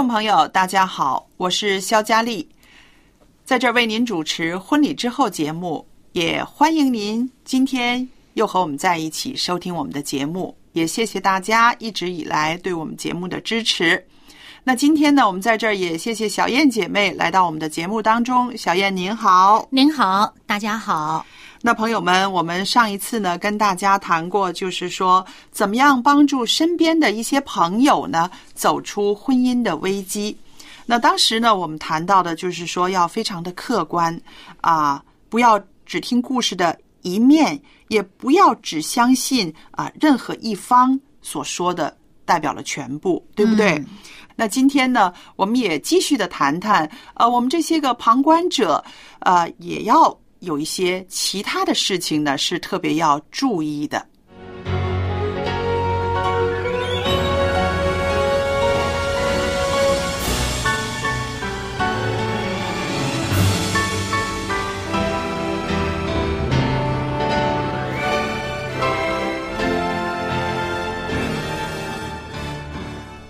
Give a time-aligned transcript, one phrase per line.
[0.00, 2.48] 众朋友，大家好，我是肖佳丽，
[3.44, 14.02] 在这儿为您主持婚礼之后节目，也欢迎您今天又和我们在一起收听我们的节目，也谢谢大家一直以来对我们节目的支持。
[14.64, 18.56] 那今天呢，我们在这儿也谢谢小燕姐妹来到我们的节目当中。
[18.56, 21.26] 小燕您好，您好，大家好。
[21.62, 30.34] 那朋友们，我们上一次呢跟大家谈过，就是说怎么样帮助身边的一些朋友呢走出婚姻的危机。
[30.86, 34.18] 那当时呢，我们谈到的就是说要非常的客观
[34.62, 41.94] 啊，不要只听故事的一面，也不要只相信啊任何一方所说的
[42.24, 43.72] 代表了全部，对不对？
[43.72, 43.86] 嗯
[44.36, 48.82] 那今天呢，我们也继续的谈谈，呃，我们这些个旁观者，
[49.18, 54.06] 呃，也要有一些其他的事情呢，是特别要注意的。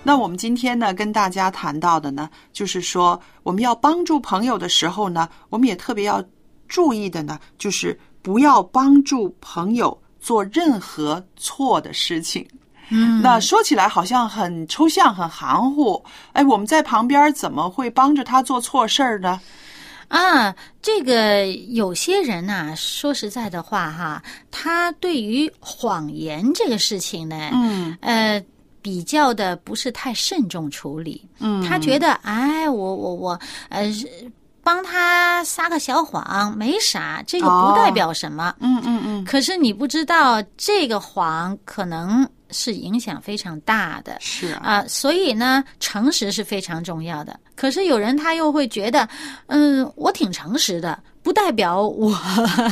[0.03, 6.21] 那我们今天呢，跟大家谈到的呢，就是说我们要帮助朋友的时候呢，我们也特别要
[6.70, 12.47] 注意的呢，就是不要帮助朋友做任何错的事情。
[12.92, 16.03] 嗯那说起来好像很抽象、很含糊。
[16.32, 19.41] 哎，我们在旁边怎么会帮着他做错事儿呢？
[20.09, 24.20] 啊，这个有些人呐、说实在的话哈，
[24.50, 28.44] 他对于谎言这个事情呢，嗯呃，
[28.82, 31.25] 比较的不是太慎重处理。
[31.38, 34.09] 嗯，他觉得，哎，我我我，呃，是
[34.70, 38.54] 帮他撒个小谎没啥，这个不代表什么。
[38.60, 44.16] 嗯嗯嗯，可是你不知道，这个谎可能是影响非常大的。
[44.20, 47.36] 是啊，啊、所以呢，诚实是非常重要的。
[47.56, 49.09] 可是有人他又会觉得，
[49.48, 52.16] 嗯，我挺诚实的，不代表我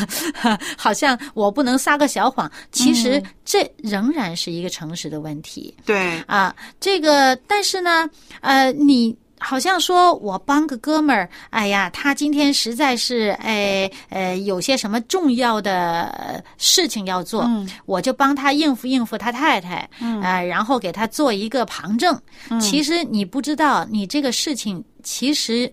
[0.79, 2.49] 好像我不能撒个小谎。
[2.71, 6.55] 其实这仍然是一个诚实的问题对，啊。
[6.79, 8.09] 这个，但是呢，
[8.41, 9.19] 呃，你。
[9.41, 17.69] 好像说我帮个哥们儿，哎呀，他今天实在是，哎，呃，有些什么重要的呃事情要做，嗯。
[17.87, 20.21] 我就帮他应付应付他太太，嗯。
[20.21, 22.21] 啊、然后给他做一个旁证。
[22.61, 25.71] 其实你不知道，你这个事情其实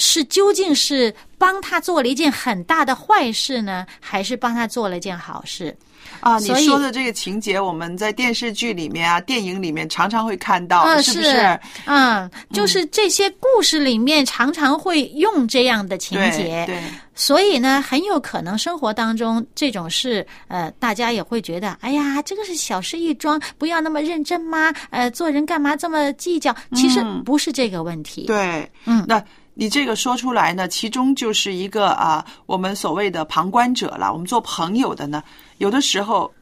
[0.00, 5.76] 是究竟是帮他做了一件很大的坏事呢，还是帮他做了一件好事？
[6.18, 11.60] 啊，你说的这个情节，我们在电视剧里面啊、电影里面常常会看到，啊，是不是？
[11.86, 16.82] 嗯，就是这些故事里面常常会用这样的情对节，对，
[17.14, 24.74] 所以呢，很有可能生活当中这种事，呃，大家也会觉得，哎呀，这个是小事一桩，不要那么认真吗？
[24.90, 26.54] 呃，做人干嘛这么计较？
[26.74, 28.24] 其实嗯不是这个问题。
[28.26, 29.22] 对，嗯那
[29.60, 34.10] 你这个说出来呢，其中就是一个啊，我们所谓的旁观者了。
[34.10, 35.22] 我们做朋友的呢，
[35.58, 36.32] 有的时候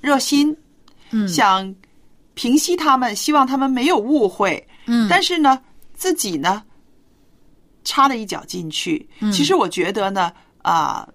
[0.00, 0.52] 热心，
[1.12, 1.72] 嗯想
[2.34, 5.62] 平息他们，希望他们没有误会，嗯，但是呢，
[5.94, 6.64] 自己呢
[7.84, 9.08] 插了一脚进去。
[9.20, 10.32] 嗯其实我觉得呢，
[10.62, 11.08] 啊、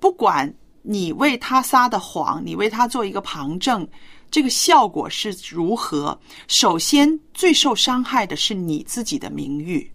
[0.00, 0.52] 不管
[0.82, 3.88] 你为他撒的谎，你为他做一个旁证，
[4.28, 6.18] 这个效果是如何？
[6.48, 9.88] 首先，最受伤害的是你自己的名誉，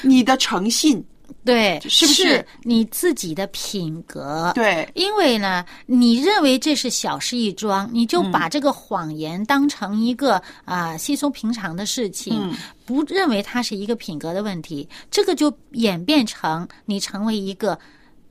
[0.00, 1.04] 你的诚信。
[1.44, 4.52] 对，是不是你自己的品格？
[4.54, 12.54] 对，因为呢，你认为这是小事一桩，你就把这个谎言当成一个啊、稀松平常的事情，嗯
[12.84, 17.76] 不认为它是一个品格的问题，这个就演变成你成为一个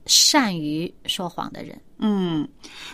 [0.06, 1.78] 善于说谎的人。
[2.04, 2.46] 嗯，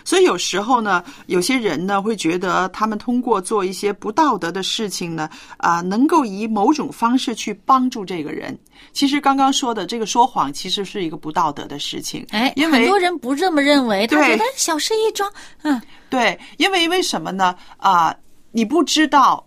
[0.05, 5.27] 所以有时候呢，有些人呢会觉得他们通过做一些不道德的事情呢，
[5.57, 8.55] 啊、能够以某种方式去帮助这个人。
[8.93, 12.23] 其实刚刚说的这个说谎，其实是一个不道德的事情。
[12.29, 15.27] 哎，因为很多人不这么认为，他对觉得小事一桩，
[15.63, 17.55] 嗯，对，因为为什么呢？
[17.77, 18.15] 啊、
[18.51, 19.43] 你不知道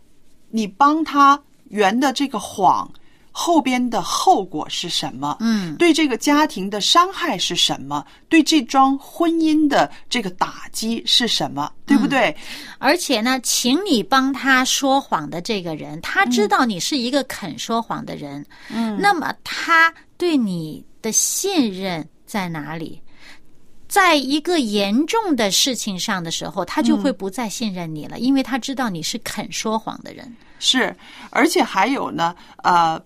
[0.51, 2.91] 你帮他圆的这个谎
[3.33, 5.37] 后边的后果是什么？
[5.41, 8.05] 嗯，对这个家庭的伤害是什么？
[8.29, 11.73] 对这桩婚姻的这个打击是什么？
[11.87, 12.35] 对不对？
[12.79, 23.01] 而且呢，请你帮他说谎的这个人，他知道你是一个肯说谎的人，嗯，那么他对你的信任在哪里？
[23.89, 30.35] 在一个严重的事情上的时候，他就会不再信任你了，因为他知道你是肯说谎的人。
[30.59, 30.97] 是，
[31.29, 32.99] 而且还有呢，呃，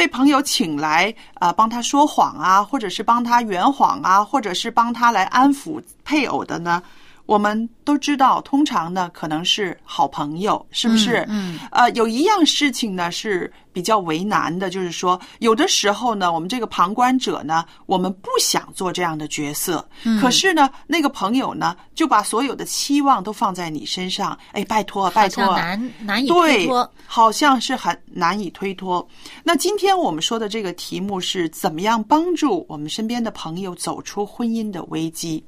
[0.00, 6.82] 被朋友请来啊、帮他说谎啊，或者是帮他圆谎啊，或者是帮他来安抚配偶的呢，
[7.30, 11.24] 我们都知道，通常呢可能是好朋友，是不是？
[11.28, 29.08] 嗯呃，有一样事情呢是比较为难的，就是说，有的时候呢，我们这个旁观者呢，我们不想做这样的角色，嗯可是呢，那个朋友呢，就把所有的期望都放在你身上，哎，拜托，拜托，好像难难以对推脱。，好像是很难以推脱。
[29.44, 35.44] 那今天我们说的这个题目是怎么样帮助我们身边的朋友走出婚姻的危机？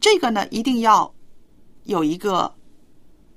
[0.00, 1.12] 这个呢，一定要
[1.84, 2.54] 有一个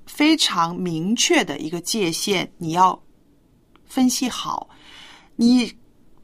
[0.06, 3.00] 非常明确的一个界限，你要
[3.84, 4.68] 分析好，
[5.36, 5.72] 你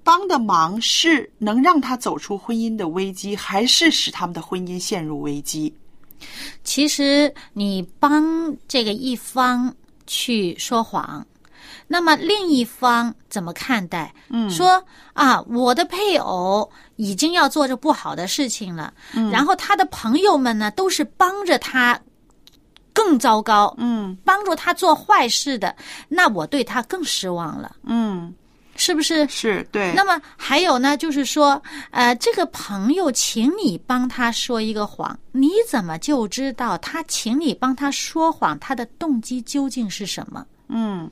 [0.02, 5.74] 帮的忙是能让他走出婚姻的危机，还是使他们的婚姻陷入危机？
[6.64, 9.74] 其实你帮这个一方
[10.06, 11.26] 去说谎，
[11.86, 14.12] 那么另一方怎么看待？
[14.30, 14.82] 嗯说
[15.12, 21.98] 啊，我的配偶已经要做着不好的事情了，嗯然后他的朋友们呢都是帮着他
[22.92, 25.74] 更糟糕，嗯帮助他做坏事的，
[26.08, 28.34] 那我对他更失望了，嗯，
[28.76, 29.26] 是不是？
[29.28, 29.92] 是对。
[29.94, 31.60] 那么还有呢，就是说，
[31.90, 40.44] 呃，这个朋友请你帮他说一个谎，你怎么就知道他请你帮他说谎，他的动机究竟是什么？
[40.68, 41.10] 嗯，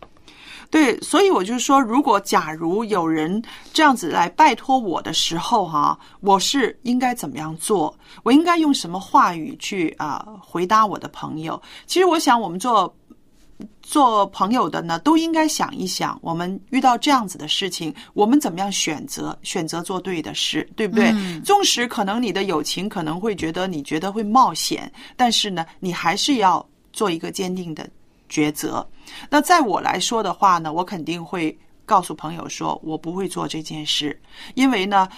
[0.71, 3.43] 对，所以我就说，如果假如有人
[3.73, 7.97] 这样子来拜托我的时候，哈，我是应该怎么样做？
[8.23, 11.61] 我应该用什么话语去啊、回答我的朋友？
[11.87, 12.95] 其实我想，我们做
[13.81, 19.37] 做朋友的呢，都应该想一想，我们遇到这样子的事情，我们怎么样选择？
[19.43, 21.11] 选择做对的事，对不对？
[21.15, 27.89] 嗯纵使可能你的友情可能会觉得你觉得会冒险，但是呢，你还是要做一个坚定的
[28.28, 28.87] 抉择。
[29.31, 34.20] 那在我来说的话呢，我肯定会告诉朋友说，我不会做这件事，
[34.55, 35.08] 因为呢，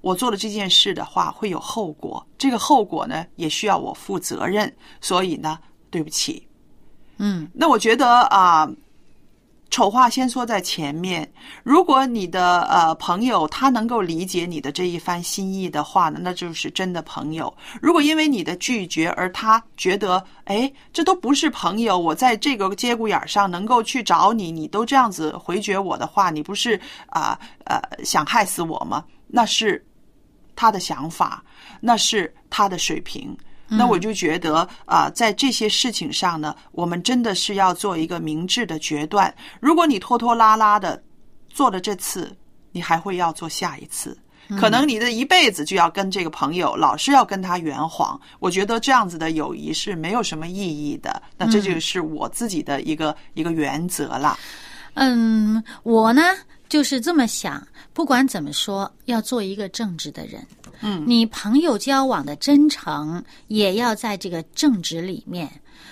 [0.00, 5.58] 我做了这件事的话会有后果，这个后果呢也需要我负责任，所以呢，
[5.90, 6.46] 对不起。
[7.18, 8.68] 嗯那我觉得啊、
[9.72, 11.26] 丑话先说在前面。
[11.64, 17.52] 如果你的呃朋友他能够理解你的这一番心意的话呢，那就是真的朋友。
[17.80, 29.02] 如果因为你的拒绝而他觉得，哎，这都不是朋友，我在这个节骨眼上能够去找你，你都这样子回绝我的话，你不是啊呃想害死我吗？
[29.26, 29.82] 那是
[30.54, 31.42] 他的想法，
[31.80, 33.34] 那是他的水平。
[33.78, 39.34] 那我就觉得啊、在这些事情上呢，我们真的是要做一个明智的决断。
[39.60, 41.02] 如果你拖拖拉拉的
[41.48, 42.34] 做了这次，
[42.72, 44.16] 你还会要做下一次，
[44.58, 48.18] 可能你的一辈子就要跟这个朋友老是要跟他圆谎。
[48.38, 51.22] 我觉得这样子的友谊是没有什么意义的。
[51.36, 54.38] 那这就是我自己的一个、一个原则了。
[54.94, 56.22] 嗯，我呢
[56.72, 57.62] 就是这么想，
[57.92, 60.42] 不管怎么说，要做一个正直的人。
[60.80, 65.50] 嗯，你朋友交往的真诚也要在这个正直里面。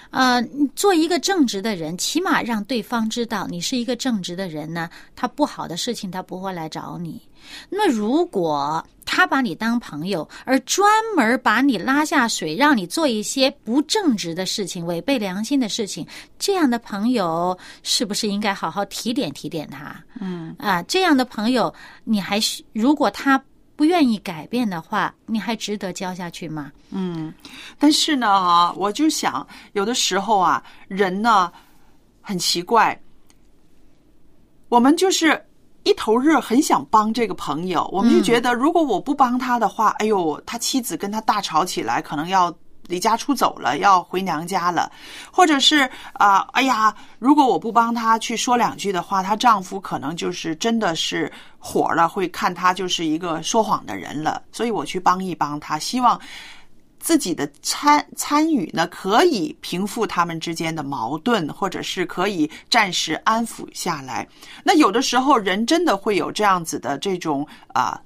[0.08, 0.42] 呃，
[0.74, 4.88] 做一个正直的人，起码让对方知道你是一个正直的人呢。
[5.14, 7.20] 他不好的事情他不会来找你。
[7.68, 16.06] 那如果他把你当朋友，而专门把你拉下水，让你做一些不正直的事情、违背良心的事情，
[16.38, 19.94] 这样的朋友是不是应该好好提点提点他？
[20.20, 21.72] 嗯啊，这样的朋友，
[22.04, 23.42] 你还需如果他
[23.74, 26.70] 不愿意改变的话，你还值得交下去吗？
[26.90, 27.32] 嗯，
[27.78, 31.50] 但是呢，啊，我就想，有的时候啊，人呢
[32.20, 33.00] 很奇怪，
[34.68, 35.42] 我们就是
[35.82, 42.54] 一头热，很想帮这个朋友，我们就觉得，如果我不帮他的话，哎呦，他妻子跟他大吵起来，可能要
[42.86, 44.90] 离家出走了，要回娘家了，
[45.32, 56.20] 或者是啊、哎呀，如果我不帮他去说两句的话，她丈夫可能就是真的是火了，会看他就是一个说谎的人了，所以我去帮一帮他，希望。
[57.00, 64.28] 自己的参参与呢，可以平复他们之间的矛盾，或者是可以暂时安抚下来。
[64.62, 67.98] 那有的时候人真的会有这样子的这种啊、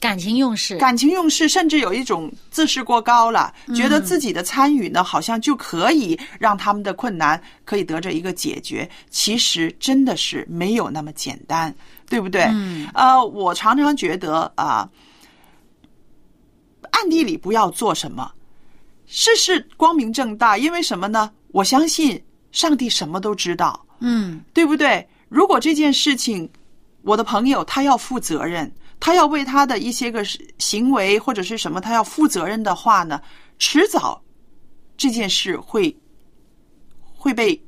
[0.00, 8.88] 感情用事，感情用事，甚至有一种自视过高了，觉得自己的参与呢，好像就可以让他们的困难可以得着一个解决。
[9.08, 11.72] 其实真的是没有那么简单，
[12.08, 12.42] 对不对？
[12.50, 14.88] 嗯，呃，我常常觉得啊、
[17.02, 18.32] 暗地里不要做什么，
[19.06, 21.32] 事事光明正大，因为什么呢？
[21.48, 25.06] 我相信上帝什么都知道，嗯对不对？
[25.28, 26.48] 如果这件事情，
[27.02, 30.24] 我的朋友他要负责任，他要为他的一些个
[30.58, 33.20] 行为或者是什么，他要负责任的话呢，
[33.58, 34.22] 迟早
[34.96, 35.94] 这件事会
[37.16, 37.60] 会被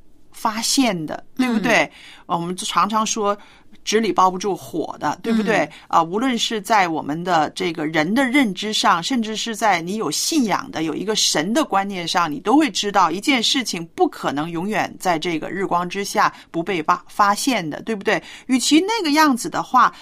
[0.45, 1.91] 发现的，对不对？
[2.27, 3.37] 我们常常说。
[3.83, 5.69] 纸里包不住火的，对不对？
[5.89, 18.23] 啊、无论是在我们的这个人的认知上，甚至是在你有信仰的、有一个神的观念上，你都会知道一件事情不可能永远在这个日光之下不被发发现的，对不对？
[18.47, 19.95] 与其那个样子的话，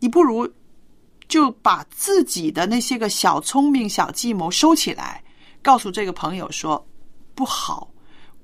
[0.00, 0.50] 你不如
[1.28, 5.22] 就把自己的那些个小聪明、小计谋收起来，
[5.62, 6.84] 告诉这个朋友说
[7.36, 7.88] 不好，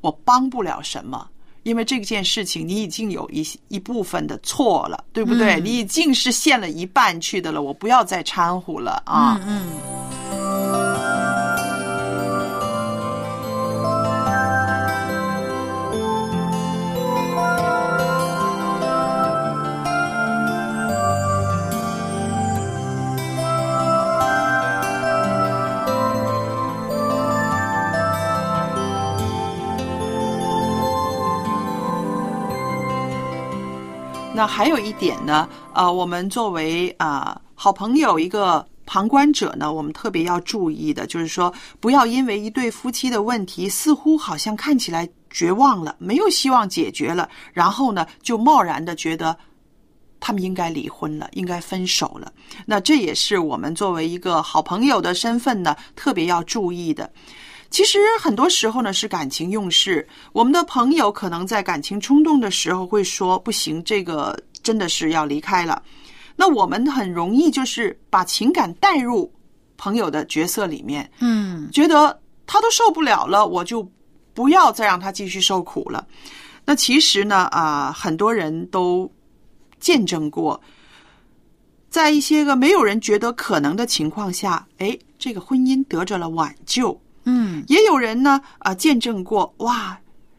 [0.03, 1.27] 我帮不了什么。
[1.63, 5.61] 因为这件事情你已经有一一部分的错了，对不对？
[5.61, 9.41] 嗯你已经是陷了一半去的了，我不要再掺和了啊！
[9.47, 10.02] 嗯嗯。
[34.47, 49.37] 还有一点呢，呃，我们作为啊、好朋友一个旁观者呢，我们特别要注意的，就是说，不要因为一对夫妻的问题，似乎好像看起来绝望了，没有希望解决了，然后呢，就贸然的觉得
[50.21, 52.33] 他们应该离婚了，应该分手了。
[52.67, 57.11] 那这也是我们作为一个好朋友的身份呢，特别要注意的。
[57.73, 65.83] 其实很多时候呢是感情用事，我们的朋友可能在感情冲动的时候会说不行，这个真的是要离开了。
[66.37, 69.33] 那我们很容易就是把情感带入
[69.79, 73.91] 朋友的角色里面，嗯觉得他都受不了了，我就
[74.35, 76.07] 不要再让他继续受苦了。
[76.67, 79.11] 那其实呢，啊、很多人都
[79.81, 80.61] 见证过，
[81.89, 87.02] 在一些个没有人觉得可能的情况下，哎，这个婚姻得着了挽救。
[87.25, 87.65] 嗯。
[87.69, 89.99] 也有人呢，啊、见证过，哇，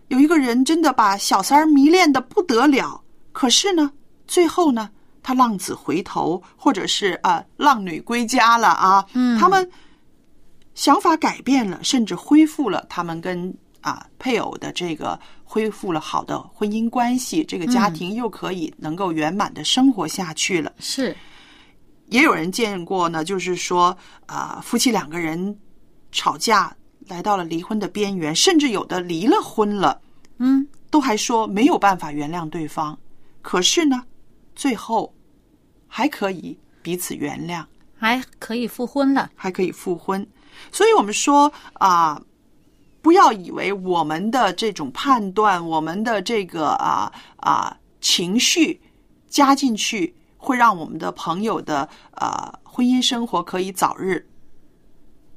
[0.10, 3.92] 有一个人真的把小三儿迷恋的不得了，可是呢，
[4.28, 4.90] 最后呢，
[5.22, 9.40] 他浪子回头，或者是啊、浪女归家了啊，嗯。
[9.40, 9.70] 他们
[10.76, 20.72] 想法改变了，甚至恢复了他们跟啊配偶的这个恢复了好的婚姻关系，这个家庭又可以能够圆满的生活下去了。
[20.80, 21.16] 是。
[22.08, 25.58] 也有人见过呢，就是说啊、夫妻两个人
[26.14, 26.74] 吵架
[27.08, 30.00] 来到了离婚的边缘，甚至有的离了婚了，
[30.38, 32.98] 嗯都还说没有办法原谅对方，
[33.42, 34.04] 可是呢，
[34.56, 35.14] 最后
[35.88, 37.66] 还可以彼此原谅，
[37.98, 39.32] 还可以复婚了。
[39.36, 40.26] 还可以复婚。
[40.72, 42.22] 所以我们说啊、
[43.02, 48.80] 不要以为我们的这种判断，我们的这个啊啊、情绪
[49.28, 54.24] 加进去，会让我们的朋友的啊婚姻生活可以早日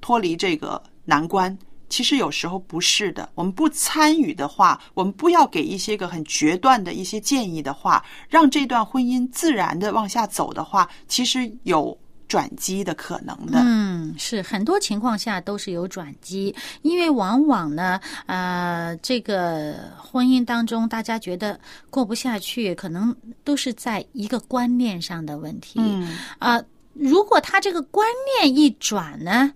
[0.06, 1.58] 脱离这个难关。
[1.88, 11.96] 其实有时候不是的，我们不参与的话，我们不要给一些个很决断的一些建议的话，让这段婚姻自然的往下走的话，其实有
[12.28, 13.58] 转机的可能的。
[13.60, 21.58] 嗯，是很多情况下都是有转机，因为往往呢，呃，这个婚姻当中，大家觉得
[21.90, 25.80] 过不下去，可能都是在一个观念上的问题。
[25.80, 26.62] 嗯啊、
[26.94, 28.06] 如果他这个观
[28.40, 29.52] 念一转呢，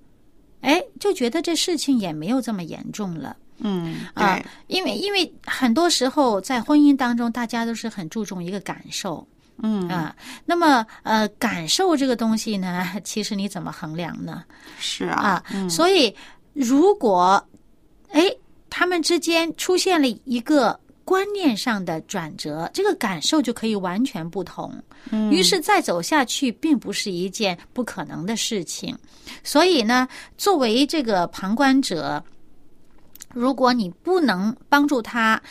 [0.60, 3.36] 哎，就觉得这事情也没有这么严重了。
[3.58, 9.26] 嗯，啊，，因为因为很多时候在婚姻当中，大家都是很注重一个感受
[9.62, 14.42] 嗯啊，那么呃，感受这个东西呢，其实你怎么衡量呢？
[14.78, 16.14] 是啊，啊，所以
[16.54, 17.46] 如果
[18.12, 18.34] 哎，
[18.70, 20.78] 他们之间出现了一个
[21.10, 24.72] 观念上的转折，这个感受就可以完全不同。
[25.10, 28.96] 嗯，于是再走下去，并不是一件不可能的事情。
[29.42, 30.06] 所以呢，
[30.38, 32.22] 作为这个旁观者，
[33.34, 35.42] 如果你不能帮助他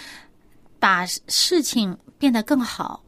[0.79, 3.03] 把事情变得更好，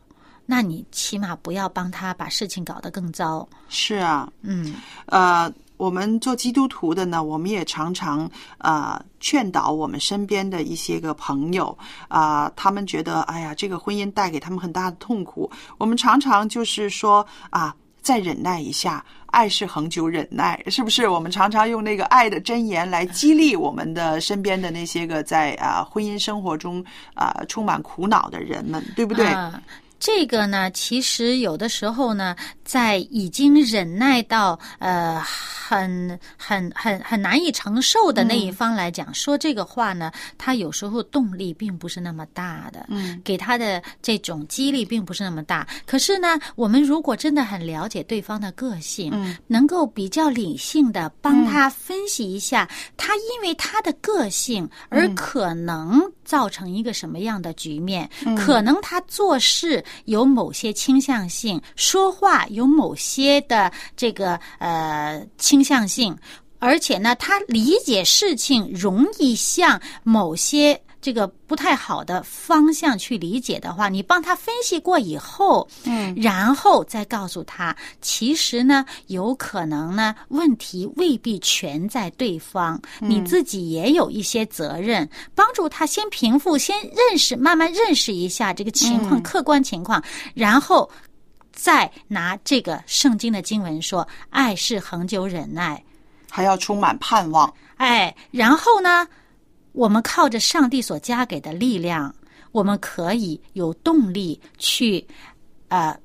[0.46, 3.48] 那你起码不要帮他把事情搞得更糟。
[3.70, 5.50] 是啊，嗯，呃，
[5.82, 11.76] 我们做基督徒的呢，我们也常常啊、劝导我们身边的一些个朋友
[12.08, 15.50] 啊、他们觉得哎呀，这个婚姻带给他们很大的痛苦。
[15.80, 21.08] 我们常常就是说啊，再忍耐一下，爱是恒久忍耐，是不是？
[21.08, 26.86] 我们常常用那个爱的箴言来激励我们的身边的那些个在啊、婚姻生活中
[27.16, 29.26] 啊、充满苦恼的人们，对不对？
[30.02, 45.68] 这个呢，其实有的时候呢，在已经忍耐到呃很很很很难以承受的那一方来讲，说这个话呢，他有时候动力并不是那么大的，嗯，给他的这种激励并不是那么大。
[45.86, 52.68] 可是呢，我们如果真的很了解对方的个性，嗯，能够比较理性的帮他分析一下，
[52.98, 56.02] 他因为他的个性而可能
[56.32, 66.18] 造成一个什么样的局面，可能他做事有某些倾向性，说话有某些的这个呃倾向性，
[66.58, 70.82] 而且呢，他理解事情容易向某些。
[71.02, 90.02] 这个不太好的方向去理解的话，你帮他分析过以后，嗯，然后再告诉他，其实呢，有可能呢，问题未必全在对方，你自己也有一些责任，帮助他先平复，先认识，慢慢认识一下这个情况，客观情况，
[90.36, 90.88] 然后
[91.52, 95.84] 再拿这个圣经的经文说，爱是恒久忍耐，
[96.30, 97.52] 还要充满盼望。
[97.78, 99.08] 哎，然后呢，
[99.74, 102.14] 我们靠着上帝所加给的力量，
[102.52, 105.06] 我们可以有动力去，
[105.70, 105.98] 呃，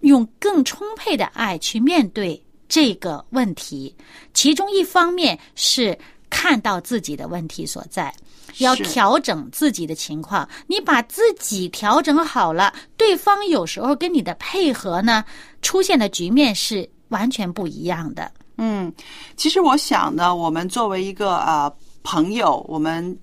[0.00, 3.94] 用更充沛的爱去面对这个问题。
[4.32, 5.96] 其中一方面是
[6.30, 8.14] 看到自己的问题所在，
[8.58, 10.48] 要调整自己的情况。
[10.66, 15.24] 你把自己调整好了，对方有时候跟你的配合呢，
[15.62, 18.30] 出现的局面是完全不一样的。
[18.56, 18.92] 嗯，
[19.36, 21.72] 其实我想呢，我们作为一个呃
[22.10, 23.14] 朋友，我们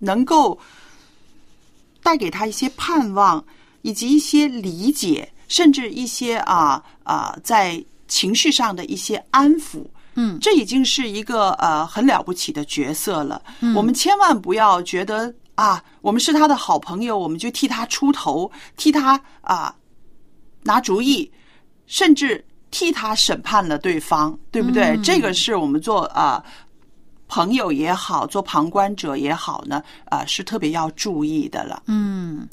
[0.00, 0.58] 能够
[2.02, 3.42] 带给他一些盼望，
[3.80, 9.86] 以及一些理解，甚至一些啊啊、在情绪上的一些安抚。
[10.16, 13.40] 嗯，这已经是一个呃很了不起的角色了。
[13.74, 19.74] 我们千万不要觉得啊，我们是他的好朋友，我们就替他出头，替他啊、
[20.64, 21.32] 拿主意，
[21.86, 24.96] 甚至替他审判了对方，对不对？
[25.02, 26.44] 这个是我们做啊、
[27.34, 31.82] 朋友也好，做旁观者也好呢，啊、是特别要注意的了。
[31.86, 32.48] 嗯，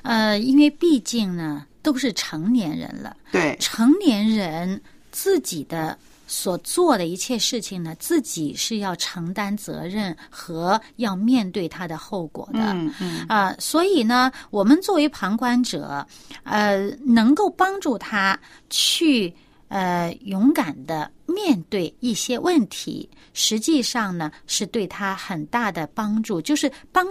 [0.00, 12.72] 呃，因为毕竟呢都是成年人了，对，成年人自己的所做的一切事情呢，自己是要承担责任和要面对他的后果的。
[12.72, 16.06] 嗯嗯啊、所以呢，我们作为旁观者，
[16.44, 18.38] 呃，能够帮助他
[18.70, 19.30] 去
[19.72, 27.06] 呃勇敢的面对一些问题，实际上呢是对他很大的帮助，就是帮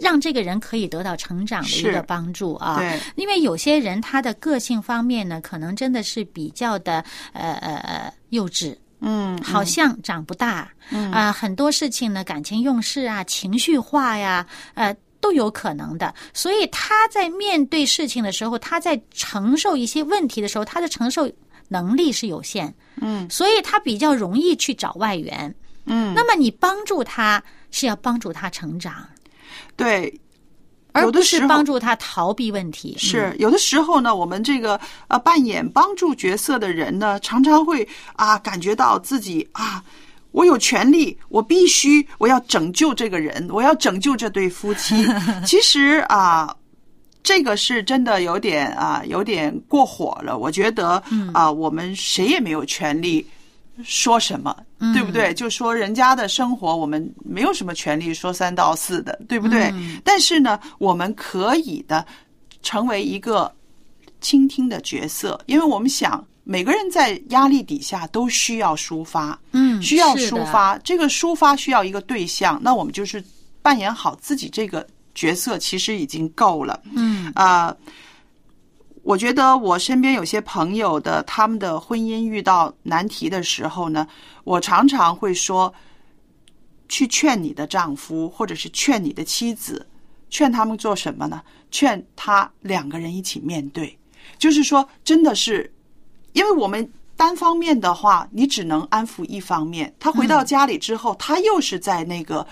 [0.00, 2.78] 让这个人可以得到成长的一个帮助啊。
[2.78, 8.76] 对，因为有些人他的个性方面呢，可能真的是比较的呃呃呃幼稚。
[9.02, 16.14] 嗯，好像长不大，嗯啊、很多事情呢，感情用事啊，情绪化呀，呃，都有可能的。
[16.34, 21.26] 所以他在面对事情的时候，他在承受一些问题的时候，他的承受
[21.70, 25.54] 能力是有限，嗯，所以他比较容易去找外援。
[25.86, 28.92] 嗯，那么你帮助他是要帮助他成长，
[29.76, 30.20] 对，
[30.92, 32.96] 而不是帮助他逃避问题。
[32.98, 34.78] 是有的时候呢，我们这个
[35.08, 39.82] 呃扮演帮助角色的人呢，常常会啊感觉到自己啊，
[40.32, 45.06] 我有权利，我必须我要拯救这个人，我要拯救这对夫妻。
[45.46, 46.54] 其实啊。
[47.22, 50.38] 这个是真的有点啊，有点过火了。
[50.38, 51.02] 我觉得
[51.32, 53.26] 啊，我们谁也没有权利
[53.84, 54.56] 说什么，
[54.94, 55.32] 对不对？
[55.34, 59.72] 就说人家的生活，我们没有什么权利说三道四的，对不对？
[60.02, 62.04] 但是呢，我们可以的
[62.62, 63.52] 成为一个
[64.20, 70.76] 倾听的角色，因为我们想每个人在压力底下都需要抒发，嗯，需要抒发。
[70.78, 73.22] 这个抒发需要一个对象，那我们就是
[73.62, 76.80] 扮演好自己这个角色，其实已经够了。
[76.94, 77.76] 嗯啊、
[79.02, 84.06] 我觉得我身边有些朋友的他们的婚姻遇到难题的时候呢，
[84.44, 85.72] 我常常会说，
[86.88, 89.86] 去劝你的丈夫或者是劝你的妻子，
[90.28, 91.42] 劝他们做什么呢？
[91.70, 93.96] 劝他两个人一起面对，
[94.38, 95.72] 就是说，真的是，
[96.32, 99.94] 因为我们单方面的话，你只能安抚一方面。
[100.00, 102.46] 他回到家里之后，他又是在那个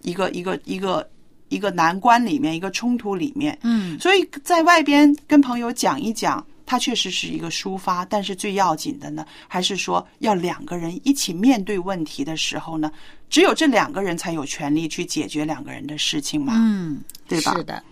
[0.00, 1.06] 一个一个一个
[1.52, 3.56] 一个难关里面，一个冲突里面。
[3.62, 12.90] 嗯，所以在外边跟朋友讲一讲，它确实是一个抒发，但是最要紧的呢，还是说要两个人一起面对问题的时候呢，
[13.28, 17.54] 只有这两个人才有权利去解决两个人的事情嘛，嗯，对吧？
[17.54, 17.82] 是的，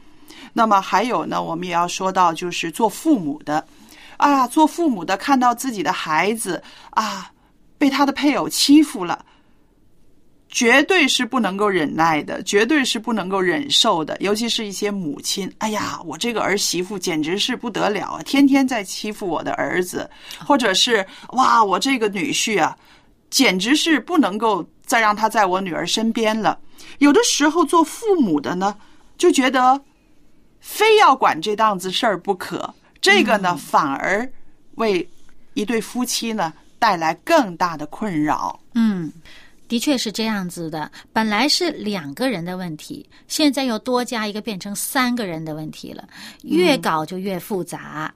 [0.54, 3.64] 那么还有呢，我们也要说到，就是做父母的，
[4.16, 7.30] 啊，做父母的看到自己的孩子啊
[7.76, 9.24] 被他的配偶欺负了，
[10.50, 14.16] 绝对是不能够忍耐的，绝对是不能够忍受的。
[14.20, 20.08] 尤其是一些母亲，哎呀，我这个儿媳妇简直是不得了啊，天天在欺负我的儿子，
[20.46, 22.76] 或者是哇，我这个女婿啊，
[23.30, 26.58] 简直是不能够再让他在我女儿身边了。
[26.98, 28.76] 有的时候做父母的呢，
[29.16, 29.80] 就觉得。
[30.62, 34.30] 非要管这档子事儿不可，这个呢，反而
[34.74, 35.08] 为
[35.54, 38.60] 一对夫妻呢带来更大的困扰。
[38.74, 39.10] 嗯，
[39.70, 40.90] 的确是这样子的。
[41.12, 46.08] 本来是两个人的问题，现在又多加一个，变成三个人的问题了，
[46.42, 48.12] 越搞就越复杂。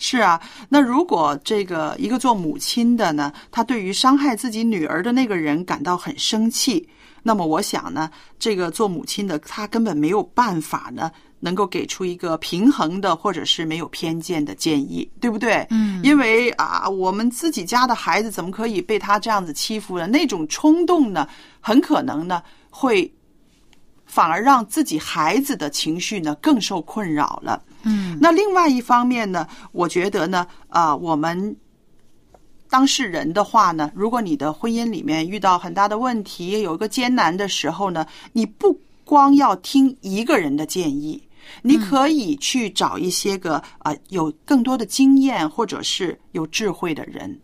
[0.00, 6.88] 是啊，那如果这个一个做母亲的呢，他对于伤害自己女儿的那个人感到很生气。
[7.22, 11.10] 那么我想呢，这个做母亲的她根本没有办法呢，
[11.44, 15.66] 能够给出一个平衡的或者是没有偏见的建议，对不对？
[15.68, 20.06] 嗯，因为啊，我们自己家的孩子怎么可以被他这样子欺负呢？
[20.06, 21.28] 那种冲动呢，
[21.60, 23.12] 很可能呢会
[24.06, 27.62] 反而让自己孩子的情绪呢更受困扰了。
[27.82, 31.54] 嗯，那另外一方面呢，我觉得呢，啊，我们。
[32.70, 41.22] 当事人的话呢，如果你的婚姻里面遇到很大的问题，有一个艰难的时候呢，你不光要听一个人的建议，
[41.62, 47.38] 你可以去找一些个啊有更多的经验或者是有智慧的人，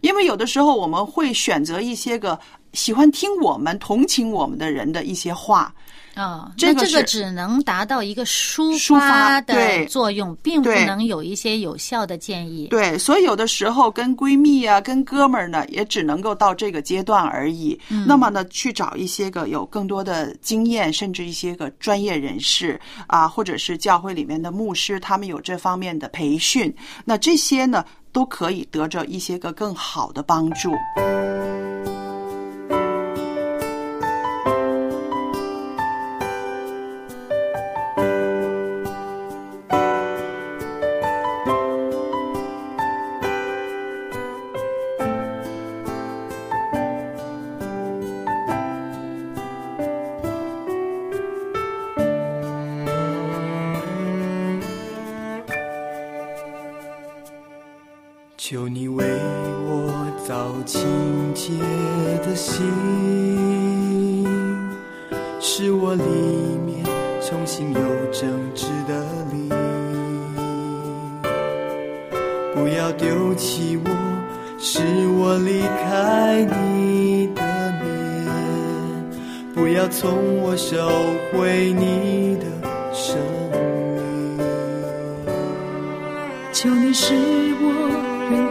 [0.00, 2.38] 因为有的时候我们会选择一些个
[2.72, 5.74] 喜欢听我们、同情我们的人的一些话。
[6.16, 12.68] 啊，这个那这个只能达到一个抒抒发的作用，并不能有一些有效的建议。
[12.68, 17.78] 对，所以有的时候跟闺蜜啊、跟哥们儿呢，也只能够到这个阶段而已。
[18.06, 26.74] 那么呢，去找一些个有更多的经验，甚至一些个专业人士啊，或者是教会里面的牧师，他们有这方面的培训，
[27.04, 30.72] 那这些呢，都可以得着一些个更好的帮助。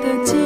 [0.05, 0.44] 认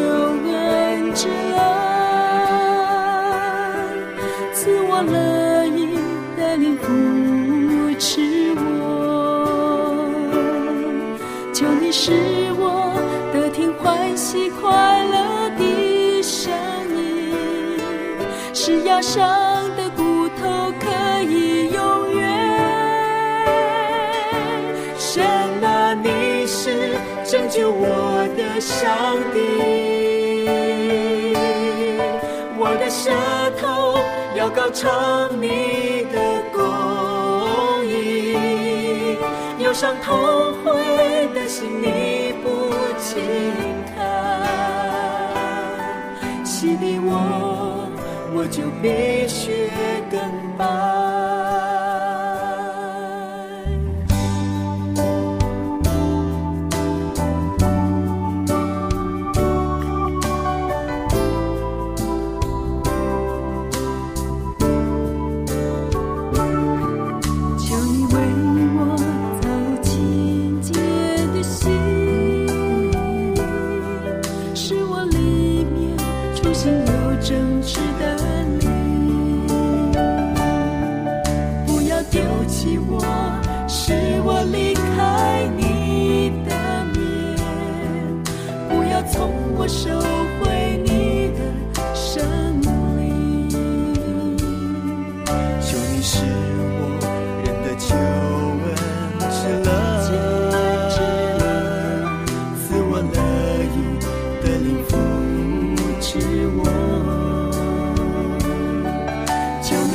[34.55, 39.15] 高唱你的公义，
[39.59, 40.17] 忧伤痛
[40.63, 42.49] 悔的心你不
[42.99, 43.21] 轻
[43.95, 43.99] 看，
[46.43, 47.87] 洗礼我，
[48.33, 49.69] 我就必须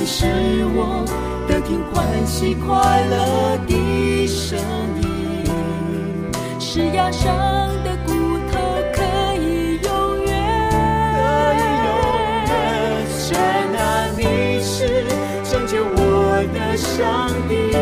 [0.05, 0.27] 你是
[0.77, 1.03] 我
[1.49, 4.59] 得听欢喜快乐的声
[5.01, 5.07] 音，
[6.61, 7.35] 是压伤
[7.83, 8.13] 的骨
[8.53, 8.61] 头
[8.93, 9.01] 可
[9.41, 10.31] 以永远。
[11.17, 11.25] 可
[11.57, 11.89] 以永
[12.45, 12.53] 远
[13.17, 13.33] 神
[13.79, 13.83] 啊，
[14.15, 15.07] 你是
[15.43, 15.97] 拯救我
[16.53, 17.73] 的上帝，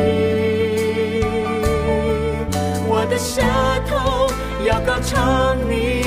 [2.87, 3.43] 我的舌
[3.89, 4.31] 头
[4.65, 6.05] 要高唱你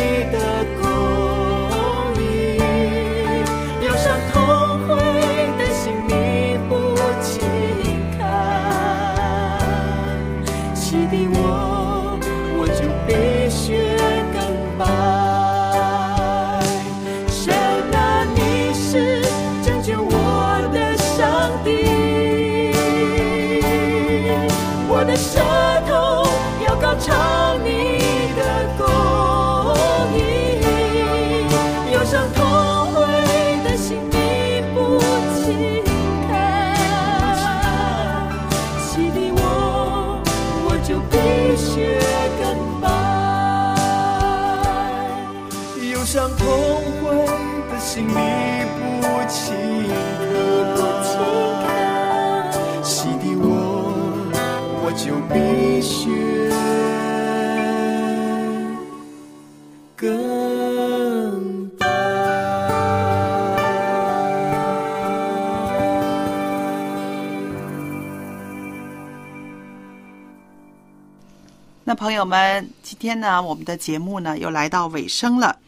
[72.15, 75.60] 朋友们，今天呢，我们的节目呢又来到尾声了。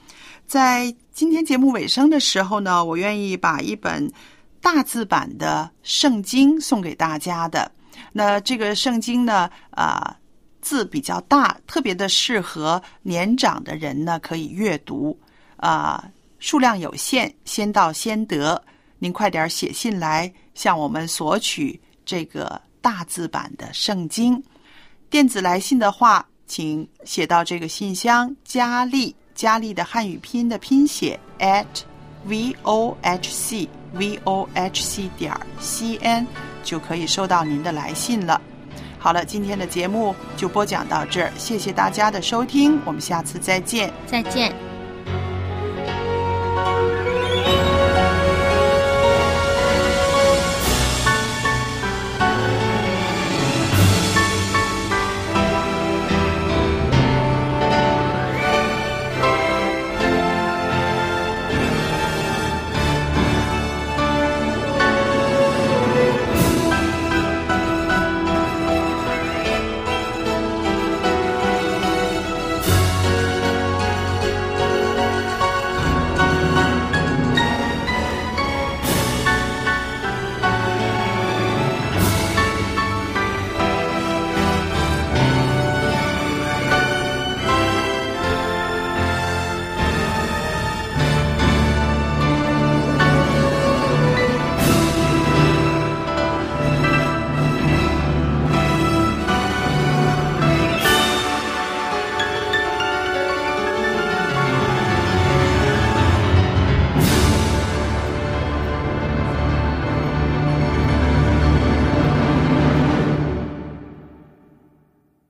[0.48, 4.10] 在今天节目尾声的时候呢，我愿意把一本
[4.62, 7.70] 大字版的圣经送给大家的。
[8.14, 10.18] 那这个圣经呢，啊、
[10.62, 15.20] 字比较大，特别的适合年长的人呢可以阅读。
[15.58, 18.64] 啊、数量有限，先到先得。
[19.00, 24.42] 您快点写信来向我们索取这个大字版的圣经。
[25.10, 31.66] 电子来信的话，请写到这个信箱，佳丽，佳丽的汉语拼音的拼写 at
[32.26, 36.26] v o h c v o h c 点 c n
[36.64, 38.42] 就可以收到您的来信了。
[39.00, 43.94] 好了，今天的节目就播讲到这儿，谢谢大家的收听，我们下次再见。
[44.06, 44.52] 再见。